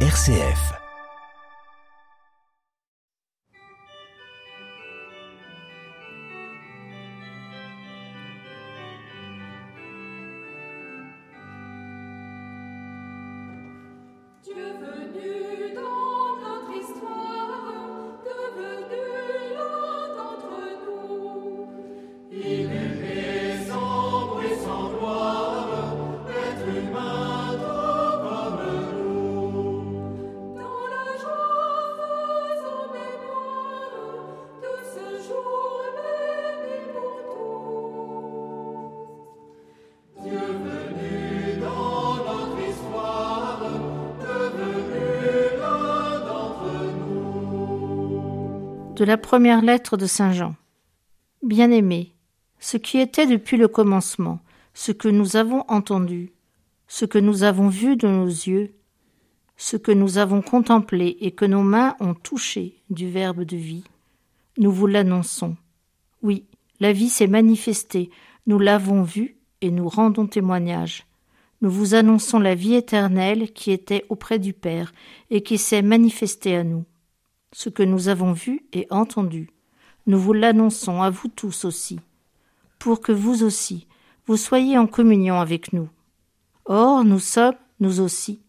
[0.00, 0.85] RCF.
[48.96, 50.54] De la première lettre de Saint Jean.
[51.42, 52.14] Bien-aimés,
[52.60, 54.40] ce qui était depuis le commencement,
[54.72, 56.32] ce que nous avons entendu,
[56.88, 58.72] ce que nous avons vu de nos yeux,
[59.58, 63.84] ce que nous avons contemplé et que nos mains ont touché du Verbe de vie,
[64.56, 65.56] nous vous l'annonçons.
[66.22, 66.46] Oui,
[66.80, 68.10] la vie s'est manifestée,
[68.46, 71.04] nous l'avons vue et nous rendons témoignage.
[71.60, 74.94] Nous vous annonçons la vie éternelle qui était auprès du Père
[75.28, 76.86] et qui s'est manifestée à nous
[77.56, 79.48] ce que nous avons vu et entendu.
[80.06, 81.98] Nous vous l'annonçons à vous tous aussi,
[82.78, 83.86] pour que vous aussi,
[84.26, 85.88] vous soyez en communion avec nous.
[86.66, 88.42] Or, nous sommes, nous aussi,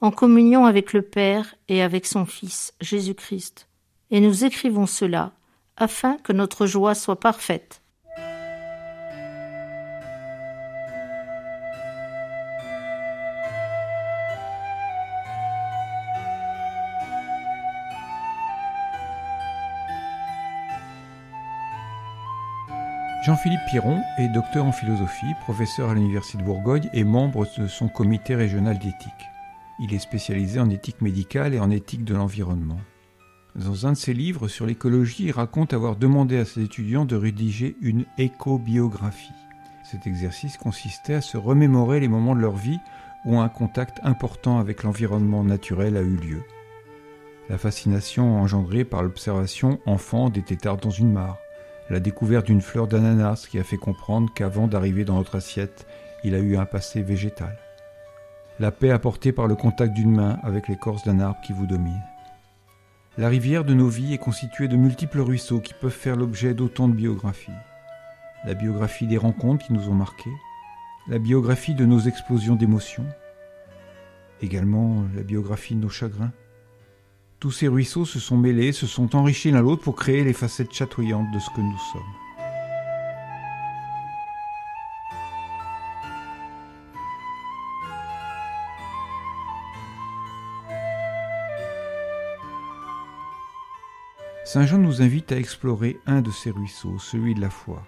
[0.00, 3.66] en communion avec le Père et avec son Fils, Jésus-Christ,
[4.12, 5.32] et nous écrivons cela
[5.76, 7.81] afin que notre joie soit parfaite.
[23.22, 27.86] Jean-Philippe Piron est docteur en philosophie, professeur à l'Université de Bourgogne et membre de son
[27.86, 29.12] comité régional d'éthique.
[29.78, 32.80] Il est spécialisé en éthique médicale et en éthique de l'environnement.
[33.54, 37.14] Dans un de ses livres sur l'écologie, il raconte avoir demandé à ses étudiants de
[37.14, 39.30] rédiger une éco-biographie.
[39.84, 42.80] Cet exercice consistait à se remémorer les moments de leur vie
[43.24, 46.42] où un contact important avec l'environnement naturel a eu lieu.
[47.48, 51.38] La fascination engendrée par l'observation enfant des têtards dans une mare,
[51.92, 55.86] la découverte d'une fleur d'ananas qui a fait comprendre qu'avant d'arriver dans notre assiette,
[56.24, 57.58] il a eu un passé végétal.
[58.58, 62.02] La paix apportée par le contact d'une main avec l'écorce d'un arbre qui vous domine.
[63.18, 66.88] La rivière de nos vies est constituée de multiples ruisseaux qui peuvent faire l'objet d'autant
[66.88, 67.52] de biographies.
[68.46, 70.32] La biographie des rencontres qui nous ont marqués,
[71.08, 73.06] la biographie de nos explosions d'émotions,
[74.40, 76.32] également la biographie de nos chagrins,
[77.42, 80.72] tous ces ruisseaux se sont mêlés, se sont enrichis l'un l'autre pour créer les facettes
[80.72, 82.00] chatoyantes de ce que nous sommes.
[94.44, 97.82] Saint Jean nous invite à explorer un de ces ruisseaux, celui de la foi.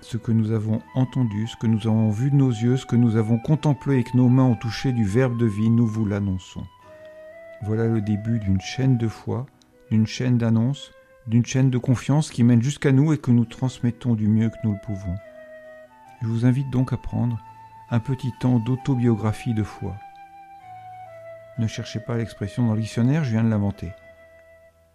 [0.00, 2.94] Ce que nous avons entendu, ce que nous avons vu de nos yeux, ce que
[2.94, 6.06] nous avons contemplé et que nos mains ont touché du Verbe de vie, nous vous
[6.06, 6.62] l'annonçons.
[7.62, 9.46] Voilà le début d'une chaîne de foi,
[9.90, 10.92] d'une chaîne d'annonce,
[11.26, 14.56] d'une chaîne de confiance qui mène jusqu'à nous et que nous transmettons du mieux que
[14.64, 15.14] nous le pouvons.
[16.22, 17.40] Je vous invite donc à prendre
[17.90, 19.96] un petit temps d'autobiographie de foi.
[21.58, 23.92] Ne cherchez pas l'expression dans le dictionnaire, je viens de l'inventer.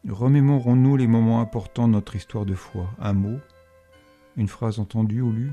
[0.08, 2.90] Remémorons-nous les moments importants de notre histoire de foi.
[3.00, 3.40] Un mot,
[4.38, 5.52] une phrase entendue ou lue,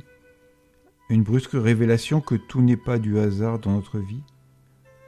[1.11, 4.23] une brusque révélation que tout n'est pas du hasard dans notre vie,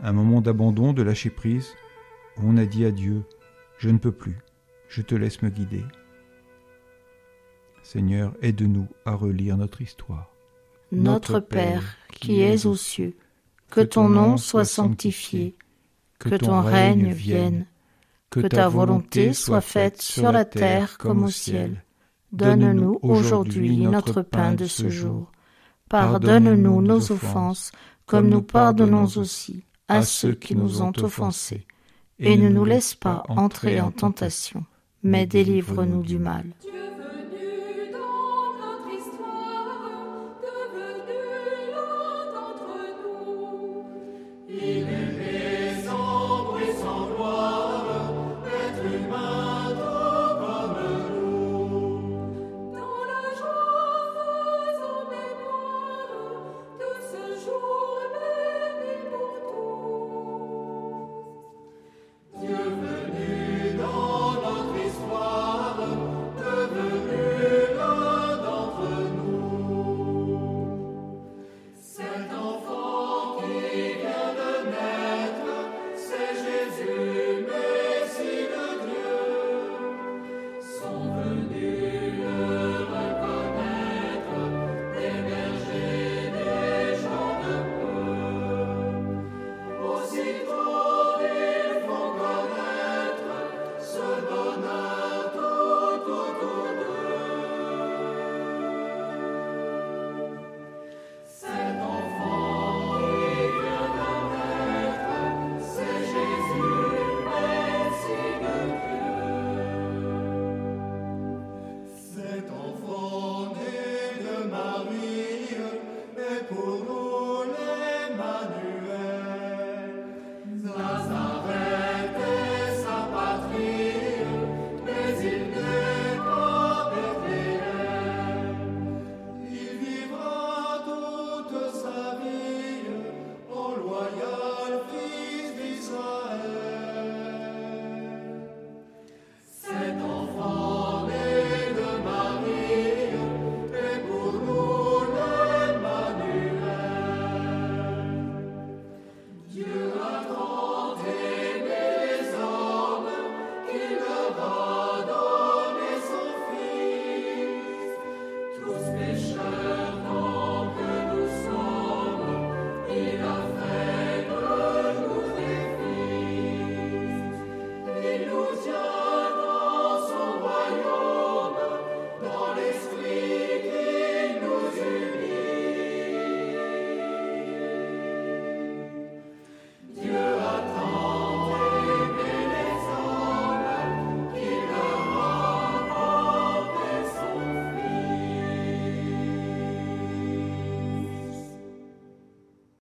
[0.03, 1.75] un moment d'abandon, de lâcher prise,
[2.45, 3.25] on a dit à Dieu,
[3.79, 4.39] je ne peux plus,
[4.89, 5.85] je te laisse me guider.
[7.83, 10.31] Seigneur, aide-nous à relire notre histoire.
[10.93, 13.17] Notre Père, qui es aux cieux,
[13.71, 15.57] que ton nom soit sanctifié,
[16.19, 17.67] que ton règne vienne,
[18.31, 21.85] que ta volonté soit faite sur la terre comme au ciel.
[22.33, 25.33] Donne-nous aujourd'hui notre pain de ce jour.
[25.89, 27.73] Pardonne-nous nos offenses,
[28.07, 31.67] comme nous pardonnons aussi à ceux qui nous ont offensés
[32.21, 34.65] et ne nous laisse pas entrer en tentation,
[35.03, 36.45] mais délivre-nous du mal.